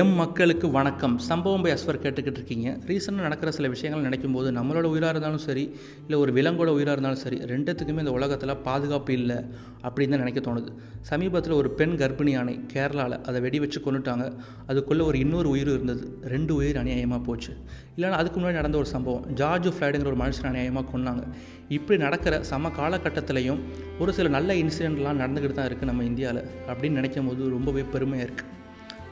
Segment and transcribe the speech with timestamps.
[0.00, 1.14] M மக்களுக்கு வணக்கம்.
[1.26, 2.68] சம்பவம் பை அஸ்வர் கேட்டுக்கிட்டு இருக்கீங்க.
[2.88, 5.64] ரீசெண்டாக நடக்கிற சில விஷயங்கள் நினைக்கும் போது நம்மளோட உயிராக இருந்தாலும் சரி
[6.04, 9.36] இல்லை ஒரு விலங்கோட உயிராக இருந்தாலும் சரி ரெண்டுத்துக்குமே இந்த உலகத்தில் பாதுகாப்பு இல்லை
[9.86, 10.70] அப்படின்னு தான் நினைக்க தோணுது.
[11.10, 14.26] சமீபத்தில் ஒரு பெண் கர்ப்பிணி யானை கேரளாவில் அதை வெடி வச்சு கொண்டுட்டாங்க
[14.70, 16.02] அதுக்குள்ளே ஒரு இன்னொரு உயிர் இருந்தது.
[16.34, 17.52] ரெண்டு உயிர் அநியாயமாக போச்சு.
[17.98, 19.28] இல்லைனா அதுக்கு முன்னாடி நடந்த ஒரு சம்பவம்.
[19.42, 21.24] ஜார்ஜ் ஃப்ளைடுங்கிற ஒரு மனுஷன் அநியாயமாக கொன்னாங்க.
[21.78, 23.62] இப்படி நடக்கிற சம காலகட்டத்திலையும்
[24.02, 28.62] ஒரு சில நல்ல இன்சிடெண்ட்லாம் நடந்துக்கிட்டு தான் இருக்குது நம்ம இந்தியாவில் அப்படின்னு நினைக்கும் போது ரொம்பவே பெருமையாக இருக்குது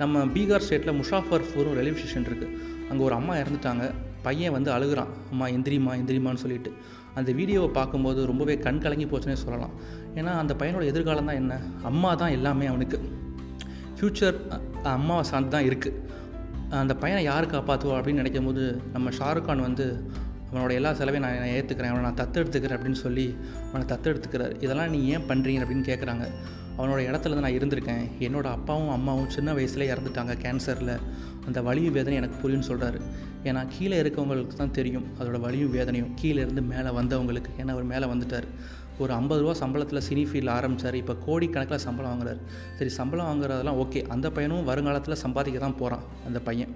[0.00, 2.56] நம்ம பீகார் ஸ்டேட்டில் முஷாஃபர்பூரும் ரயில்வே ஸ்டேஷன் இருக்குது
[2.90, 3.84] அங்கே ஒரு அம்மா இறந்துட்டாங்க.
[4.26, 5.10] பையன் வந்து அழுகுறான்.
[5.30, 6.70] அம்மா எந்திரிமா எந்திரிமான்னு சொல்லிட்டு.
[7.14, 9.74] அந்த வீடியோவை பார்க்கும்போது ரொம்பவே கண் கலங்கி போச்சுன்னே சொல்லலாம்.
[10.14, 11.54] ஏன்னா அந்த பையனோட எதிர்காலம் தான் என்ன?
[11.90, 12.98] அம்மா தான் எல்லாமே அவனுக்கு.
[13.96, 14.38] ஃப்யூச்சர்
[14.82, 15.98] அம்மாவை சார்ந்து தான் இருக்குது
[16.80, 19.86] அந்த பையனை யார் காப்பாற்றுவா அப்படின்னு நினைக்கும் போது நம்ம ஷாருக் கான் வந்து
[20.52, 23.26] அவனோட எல்லா செலவையும் நான் நான் ஏற்றுக்கிறேன் அவனை நான் தத்தெடுத்துக்கிறேன் அப்படின்னு சொல்லி
[23.70, 24.54] அவனை தத்தெடுத்துக்கிறார்.
[24.64, 26.26] இதெல்லாம் நீ ஏன் பண்ணுறீங்க அப்படின்னு கேட்குறாங்க
[26.76, 28.04] அவனோட இடத்துல தான் நான் இருந்திருக்கேன்.
[28.26, 30.94] என்னோடய அப்பாவும் அம்மாவும் சின்ன வயசுல இறந்துட்டாங்க கேன்சரில்
[31.46, 32.98] அந்த வலியும் வேதனை எனக்கு புரியும்னு சொல்கிறாரு
[33.48, 36.10] ஏன்னா கீழே இருக்கவங்களுக்கு தான் தெரியும் அதோட வலியும் வேதனையும்.
[36.20, 37.50] கீழே இருந்து மேலே வந்தவங்களுக்கு.
[37.60, 38.46] ஏன்னா அவர் மேலே வந்துட்டார்.
[39.02, 42.40] ஒரு ஐம்பது ரூபா சம்பளத்தில் சினி ஃபீல்டில் ஆரம்பித்தார் இப்போ கோடிக்கணக்கில் சம்பளம் வாங்குறாரு.
[42.78, 46.74] சரி சம்பளம் வாங்குறதெல்லாம் ஓகே அந்த பையனும் வருங்காலத்தில் சம்பாதிக்க தான் போகிறான் அந்த பையன்.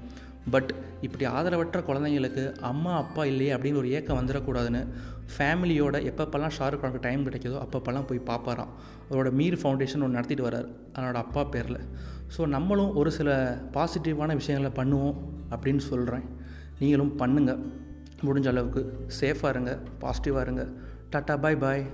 [0.51, 4.83] பட் இப்படி ஆதரவற்ற குழந்தைங்களுக்கு அம்மா அப்பா இல்லையே அப்படின்னு ஒரு ஏக்கம் வந்துடக்கூடாதுன்னு
[5.37, 8.73] ஃபேமிலியோட எப்பப்பெல்லாம் ஷாருக் கானுக்கு டைம் கிடைக்கிதோ அப்பப்பெல்லாம் போய் பார்ப்பாராம்
[9.11, 11.81] அவரோட மீர் ஃபவுண்டேஷன் ஒன்று நடத்திட்டு வர்றார் அவனோட அப்பா பேரில்.
[12.37, 13.31] ஸோ நம்மளும் ஒரு சில
[13.73, 15.17] பாசிட்டிவான விஷயங்களை பண்ணுவோம்
[15.51, 16.25] அப்படின்னு சொல்கிறேன்
[16.79, 17.63] நீங்களும் பண்ணுங்கள்
[18.25, 18.83] முடிஞ்ச அளவுக்கு
[19.21, 20.65] சேஃபாக இருங்க பாசிட்டிவாக இருங்க.
[21.13, 21.85] டாட்டா பாய் பாய்